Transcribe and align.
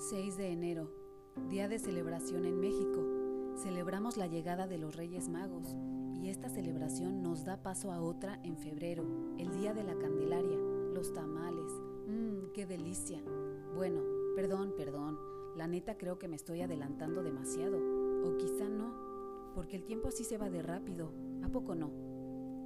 6 0.00 0.38
de 0.38 0.50
enero, 0.50 0.90
día 1.50 1.68
de 1.68 1.78
celebración 1.78 2.46
en 2.46 2.58
México. 2.58 3.04
Celebramos 3.62 4.16
la 4.16 4.28
llegada 4.28 4.66
de 4.66 4.78
los 4.78 4.96
Reyes 4.96 5.28
Magos 5.28 5.76
y 6.14 6.30
esta 6.30 6.48
celebración 6.48 7.22
nos 7.22 7.44
da 7.44 7.62
paso 7.62 7.92
a 7.92 8.00
otra 8.00 8.40
en 8.42 8.56
febrero, 8.56 9.04
el 9.36 9.52
día 9.52 9.74
de 9.74 9.84
la 9.84 9.94
Candelaria, 9.98 10.56
los 10.94 11.12
tamales. 11.12 11.70
Mmm, 12.08 12.50
qué 12.54 12.64
delicia. 12.64 13.20
Bueno, 13.76 14.00
perdón, 14.34 14.72
perdón. 14.74 15.18
La 15.54 15.66
neta 15.66 15.98
creo 15.98 16.18
que 16.18 16.28
me 16.28 16.36
estoy 16.36 16.62
adelantando 16.62 17.22
demasiado. 17.22 17.76
O 18.24 18.38
quizá 18.38 18.70
no, 18.70 18.94
porque 19.54 19.76
el 19.76 19.84
tiempo 19.84 20.08
así 20.08 20.24
se 20.24 20.38
va 20.38 20.48
de 20.48 20.62
rápido. 20.62 21.12
¿A 21.44 21.50
poco 21.50 21.74
no? 21.74 21.90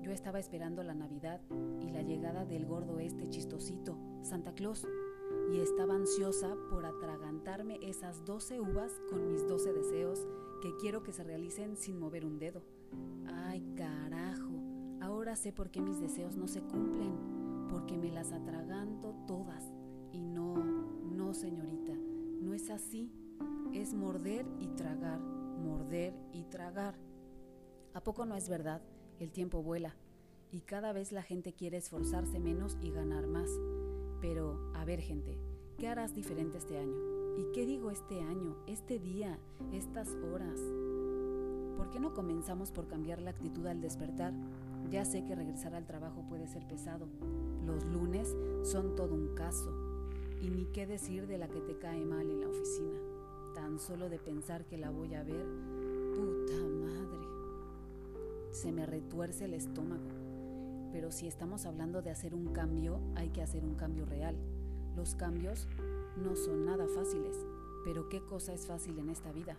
Yo 0.00 0.12
estaba 0.12 0.38
esperando 0.38 0.82
la 0.82 0.94
Navidad 0.94 1.42
y 1.82 1.90
la 1.90 2.00
llegada 2.00 2.46
del 2.46 2.64
gordo 2.64 3.00
este 3.00 3.28
chistosito, 3.28 3.98
Santa 4.22 4.54
Claus 4.54 4.86
y 5.52 5.60
estaba 5.60 5.94
ansiosa 5.94 6.56
por 6.70 6.84
atragantarme 6.84 7.78
esas 7.82 8.24
12 8.24 8.60
uvas 8.60 9.00
con 9.08 9.26
mis 9.26 9.46
12 9.46 9.72
deseos 9.72 10.26
que 10.60 10.76
quiero 10.76 11.02
que 11.02 11.12
se 11.12 11.24
realicen 11.24 11.76
sin 11.76 11.98
mover 11.98 12.24
un 12.24 12.38
dedo. 12.38 12.62
Ay, 13.26 13.62
carajo, 13.76 14.50
ahora 15.00 15.36
sé 15.36 15.52
por 15.52 15.70
qué 15.70 15.80
mis 15.80 16.00
deseos 16.00 16.36
no 16.36 16.48
se 16.48 16.60
cumplen, 16.60 17.66
porque 17.68 17.96
me 17.96 18.10
las 18.10 18.32
atraganto 18.32 19.14
todas. 19.26 19.64
Y 20.12 20.20
no, 20.20 20.54
no, 20.56 21.34
señorita, 21.34 21.94
no 21.94 22.54
es 22.54 22.70
así. 22.70 23.10
Es 23.72 23.94
morder 23.94 24.46
y 24.58 24.68
tragar, 24.68 25.20
morder 25.20 26.14
y 26.32 26.44
tragar. 26.44 26.94
¿A 27.94 28.02
poco 28.02 28.26
no 28.26 28.36
es 28.36 28.48
verdad? 28.48 28.82
El 29.18 29.32
tiempo 29.32 29.62
vuela 29.62 29.94
y 30.50 30.60
cada 30.62 30.92
vez 30.92 31.12
la 31.12 31.22
gente 31.22 31.52
quiere 31.52 31.76
esforzarse 31.76 32.38
menos 32.38 32.76
y 32.80 32.90
ganar 32.90 33.26
más. 33.26 33.50
Pero, 34.20 34.58
a 34.74 34.84
ver 34.84 35.00
gente, 35.00 35.36
¿qué 35.78 35.88
harás 35.88 36.14
diferente 36.14 36.58
este 36.58 36.78
año? 36.78 36.96
¿Y 37.38 37.52
qué 37.52 37.64
digo 37.66 37.90
este 37.90 38.20
año, 38.20 38.56
este 38.66 38.98
día, 38.98 39.38
estas 39.72 40.08
horas? 40.32 40.58
¿Por 41.76 41.90
qué 41.90 42.00
no 42.00 42.12
comenzamos 42.14 42.72
por 42.72 42.88
cambiar 42.88 43.22
la 43.22 43.30
actitud 43.30 43.64
al 43.66 43.80
despertar? 43.80 44.32
Ya 44.90 45.04
sé 45.04 45.24
que 45.24 45.36
regresar 45.36 45.74
al 45.74 45.86
trabajo 45.86 46.24
puede 46.28 46.48
ser 46.48 46.66
pesado. 46.66 47.06
Los 47.64 47.84
lunes 47.84 48.34
son 48.64 48.96
todo 48.96 49.14
un 49.14 49.34
caso. 49.34 49.72
Y 50.42 50.50
ni 50.50 50.64
qué 50.66 50.86
decir 50.86 51.28
de 51.28 51.38
la 51.38 51.48
que 51.48 51.60
te 51.60 51.78
cae 51.78 52.04
mal 52.04 52.28
en 52.28 52.40
la 52.40 52.48
oficina. 52.48 52.98
Tan 53.54 53.78
solo 53.78 54.08
de 54.08 54.18
pensar 54.18 54.64
que 54.64 54.78
la 54.78 54.90
voy 54.90 55.14
a 55.14 55.22
ver, 55.22 55.46
puta 56.14 56.56
madre. 56.56 57.28
Se 58.50 58.72
me 58.72 58.84
retuerce 58.84 59.44
el 59.44 59.54
estómago 59.54 60.27
pero 60.98 61.12
si 61.12 61.28
estamos 61.28 61.64
hablando 61.64 62.02
de 62.02 62.10
hacer 62.10 62.34
un 62.34 62.52
cambio, 62.52 62.98
hay 63.14 63.28
que 63.28 63.40
hacer 63.40 63.64
un 63.64 63.76
cambio 63.76 64.04
real. 64.04 64.34
Los 64.96 65.14
cambios 65.14 65.68
no 66.16 66.34
son 66.34 66.64
nada 66.64 66.88
fáciles, 66.88 67.36
pero 67.84 68.08
¿qué 68.08 68.20
cosa 68.20 68.52
es 68.52 68.66
fácil 68.66 68.98
en 68.98 69.08
esta 69.08 69.30
vida? 69.30 69.56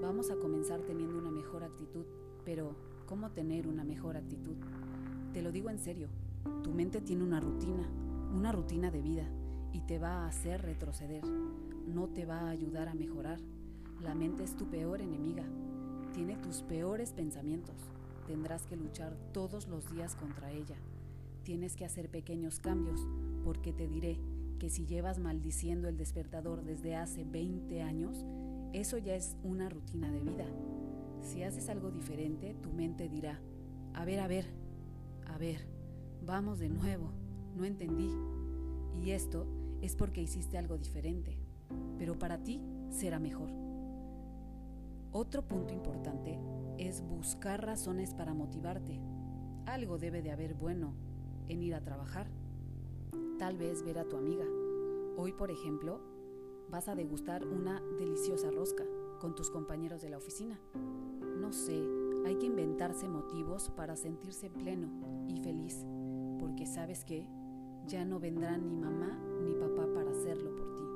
Vamos 0.00 0.30
a 0.30 0.36
comenzar 0.36 0.80
teniendo 0.82 1.18
una 1.18 1.32
mejor 1.32 1.64
actitud, 1.64 2.04
pero 2.44 2.76
¿cómo 3.06 3.32
tener 3.32 3.66
una 3.66 3.82
mejor 3.82 4.16
actitud? 4.16 4.54
Te 5.32 5.42
lo 5.42 5.50
digo 5.50 5.70
en 5.70 5.80
serio, 5.80 6.06
tu 6.62 6.70
mente 6.70 7.00
tiene 7.00 7.24
una 7.24 7.40
rutina, 7.40 7.90
una 8.32 8.52
rutina 8.52 8.92
de 8.92 9.02
vida, 9.02 9.28
y 9.72 9.80
te 9.80 9.98
va 9.98 10.22
a 10.22 10.28
hacer 10.28 10.62
retroceder, 10.62 11.24
no 11.88 12.06
te 12.06 12.26
va 12.26 12.42
a 12.42 12.50
ayudar 12.50 12.88
a 12.88 12.94
mejorar. 12.94 13.40
La 14.00 14.14
mente 14.14 14.44
es 14.44 14.56
tu 14.56 14.66
peor 14.70 15.00
enemiga, 15.00 15.42
tiene 16.14 16.36
tus 16.36 16.62
peores 16.62 17.12
pensamientos 17.12 17.74
tendrás 18.30 18.64
que 18.64 18.76
luchar 18.76 19.16
todos 19.32 19.66
los 19.66 19.90
días 19.90 20.14
contra 20.14 20.52
ella. 20.52 20.76
Tienes 21.42 21.74
que 21.74 21.84
hacer 21.84 22.08
pequeños 22.08 22.60
cambios, 22.60 23.04
porque 23.42 23.72
te 23.72 23.88
diré 23.88 24.20
que 24.60 24.70
si 24.70 24.86
llevas 24.86 25.18
maldiciendo 25.18 25.88
el 25.88 25.96
despertador 25.96 26.62
desde 26.62 26.94
hace 26.94 27.24
20 27.24 27.82
años, 27.82 28.24
eso 28.72 28.98
ya 28.98 29.16
es 29.16 29.36
una 29.42 29.68
rutina 29.68 30.12
de 30.12 30.20
vida. 30.20 30.46
Si 31.22 31.42
haces 31.42 31.68
algo 31.70 31.90
diferente, 31.90 32.54
tu 32.62 32.70
mente 32.70 33.08
dirá, 33.08 33.40
a 33.94 34.04
ver, 34.04 34.20
a 34.20 34.28
ver, 34.28 34.46
a 35.26 35.36
ver, 35.36 35.66
vamos 36.24 36.60
de 36.60 36.68
nuevo, 36.68 37.10
no 37.56 37.64
entendí. 37.64 38.12
Y 39.04 39.10
esto 39.10 39.44
es 39.82 39.96
porque 39.96 40.22
hiciste 40.22 40.56
algo 40.56 40.78
diferente, 40.78 41.36
pero 41.98 42.16
para 42.16 42.44
ti 42.44 42.60
será 42.90 43.18
mejor. 43.18 43.50
Otro 45.12 45.42
punto 45.42 45.74
importante 45.74 46.38
es 46.78 47.02
buscar 47.02 47.66
razones 47.66 48.14
para 48.14 48.32
motivarte. 48.32 49.00
Algo 49.66 49.98
debe 49.98 50.22
de 50.22 50.30
haber 50.30 50.54
bueno 50.54 50.94
en 51.48 51.62
ir 51.64 51.74
a 51.74 51.82
trabajar. 51.82 52.28
Tal 53.36 53.58
vez 53.58 53.82
ver 53.82 53.98
a 53.98 54.08
tu 54.08 54.16
amiga. 54.16 54.44
Hoy, 55.16 55.32
por 55.32 55.50
ejemplo, 55.50 56.00
vas 56.70 56.88
a 56.88 56.94
degustar 56.94 57.44
una 57.44 57.82
deliciosa 57.98 58.52
rosca 58.52 58.84
con 59.18 59.34
tus 59.34 59.50
compañeros 59.50 60.00
de 60.00 60.10
la 60.10 60.18
oficina. 60.18 60.60
No 61.40 61.52
sé, 61.52 61.82
hay 62.24 62.36
que 62.36 62.46
inventarse 62.46 63.08
motivos 63.08 63.68
para 63.70 63.96
sentirse 63.96 64.48
pleno 64.48 64.88
y 65.26 65.38
feliz, 65.38 65.84
porque 66.38 66.66
sabes 66.66 67.04
que 67.04 67.26
ya 67.86 68.04
no 68.04 68.20
vendrán 68.20 68.68
ni 68.68 68.76
mamá 68.76 69.18
ni 69.42 69.54
papá 69.54 69.88
para 69.92 70.12
hacerlo 70.12 70.54
por 70.54 70.74
ti. 70.76 70.89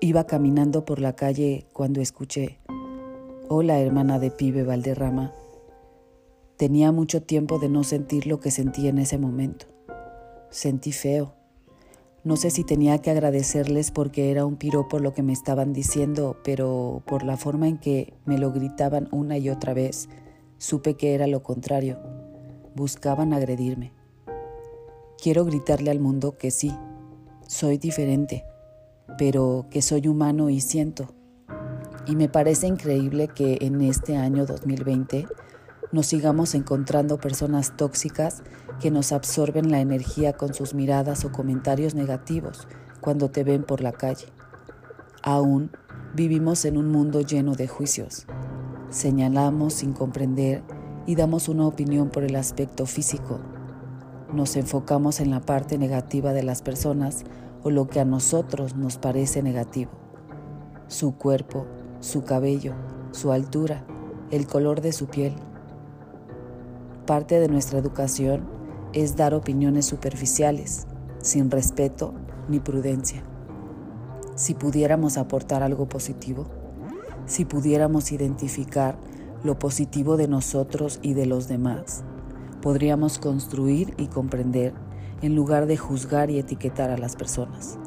Iba 0.00 0.28
caminando 0.28 0.84
por 0.84 1.00
la 1.00 1.16
calle 1.16 1.66
cuando 1.72 2.00
escuché, 2.00 2.60
Hola 3.48 3.80
hermana 3.80 4.20
de 4.20 4.30
pibe 4.30 4.62
Valderrama. 4.62 5.32
Tenía 6.56 6.92
mucho 6.92 7.24
tiempo 7.24 7.58
de 7.58 7.68
no 7.68 7.82
sentir 7.82 8.28
lo 8.28 8.38
que 8.38 8.52
sentí 8.52 8.86
en 8.86 8.98
ese 8.98 9.18
momento. 9.18 9.66
Sentí 10.50 10.92
feo. 10.92 11.34
No 12.22 12.36
sé 12.36 12.50
si 12.50 12.62
tenía 12.62 12.98
que 12.98 13.10
agradecerles 13.10 13.90
porque 13.90 14.30
era 14.30 14.46
un 14.46 14.54
piropo 14.54 15.00
lo 15.00 15.14
que 15.14 15.24
me 15.24 15.32
estaban 15.32 15.72
diciendo, 15.72 16.36
pero 16.44 17.02
por 17.04 17.24
la 17.24 17.36
forma 17.36 17.66
en 17.66 17.78
que 17.78 18.14
me 18.24 18.38
lo 18.38 18.52
gritaban 18.52 19.08
una 19.10 19.36
y 19.36 19.50
otra 19.50 19.74
vez, 19.74 20.08
supe 20.58 20.94
que 20.94 21.14
era 21.14 21.26
lo 21.26 21.42
contrario. 21.42 21.98
Buscaban 22.76 23.32
agredirme. 23.32 23.92
Quiero 25.20 25.44
gritarle 25.44 25.90
al 25.90 25.98
mundo 25.98 26.38
que 26.38 26.52
sí, 26.52 26.72
soy 27.48 27.78
diferente 27.78 28.44
pero 29.16 29.66
que 29.70 29.82
soy 29.82 30.08
humano 30.08 30.50
y 30.50 30.60
siento. 30.60 31.14
Y 32.06 32.16
me 32.16 32.28
parece 32.28 32.66
increíble 32.66 33.28
que 33.28 33.58
en 33.60 33.80
este 33.80 34.16
año 34.16 34.46
2020 34.46 35.26
nos 35.92 36.06
sigamos 36.06 36.54
encontrando 36.54 37.18
personas 37.18 37.76
tóxicas 37.76 38.42
que 38.80 38.90
nos 38.90 39.12
absorben 39.12 39.70
la 39.70 39.80
energía 39.80 40.34
con 40.34 40.54
sus 40.54 40.74
miradas 40.74 41.24
o 41.24 41.32
comentarios 41.32 41.94
negativos 41.94 42.68
cuando 43.00 43.30
te 43.30 43.44
ven 43.44 43.64
por 43.64 43.80
la 43.80 43.92
calle. 43.92 44.26
Aún 45.22 45.70
vivimos 46.14 46.64
en 46.64 46.76
un 46.76 46.90
mundo 46.90 47.20
lleno 47.20 47.54
de 47.54 47.68
juicios. 47.68 48.26
Señalamos 48.90 49.74
sin 49.74 49.92
comprender 49.92 50.62
y 51.06 51.14
damos 51.14 51.48
una 51.48 51.66
opinión 51.66 52.10
por 52.10 52.22
el 52.22 52.36
aspecto 52.36 52.86
físico. 52.86 53.40
Nos 54.32 54.56
enfocamos 54.56 55.20
en 55.20 55.30
la 55.30 55.40
parte 55.40 55.78
negativa 55.78 56.32
de 56.32 56.42
las 56.42 56.62
personas 56.62 57.24
o 57.68 57.70
lo 57.70 57.86
que 57.86 58.00
a 58.00 58.06
nosotros 58.06 58.76
nos 58.76 58.96
parece 58.96 59.42
negativo. 59.42 59.90
Su 60.86 61.16
cuerpo, 61.16 61.66
su 62.00 62.24
cabello, 62.24 62.72
su 63.12 63.30
altura, 63.30 63.84
el 64.30 64.46
color 64.46 64.80
de 64.80 64.92
su 64.92 65.06
piel. 65.06 65.34
Parte 67.04 67.40
de 67.40 67.48
nuestra 67.48 67.78
educación 67.78 68.48
es 68.94 69.16
dar 69.16 69.34
opiniones 69.34 69.84
superficiales, 69.84 70.86
sin 71.20 71.50
respeto 71.50 72.14
ni 72.48 72.58
prudencia. 72.58 73.22
Si 74.34 74.54
pudiéramos 74.54 75.18
aportar 75.18 75.62
algo 75.62 75.90
positivo, 75.90 76.46
si 77.26 77.44
pudiéramos 77.44 78.12
identificar 78.12 78.96
lo 79.44 79.58
positivo 79.58 80.16
de 80.16 80.26
nosotros 80.26 81.00
y 81.02 81.12
de 81.12 81.26
los 81.26 81.48
demás, 81.48 82.02
podríamos 82.62 83.18
construir 83.18 83.92
y 83.98 84.06
comprender 84.06 84.72
en 85.22 85.34
lugar 85.34 85.66
de 85.66 85.76
juzgar 85.76 86.30
y 86.30 86.38
etiquetar 86.38 86.90
a 86.90 86.98
las 86.98 87.16
personas. 87.16 87.78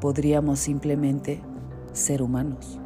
Podríamos 0.00 0.58
simplemente 0.58 1.42
ser 1.92 2.22
humanos. 2.22 2.78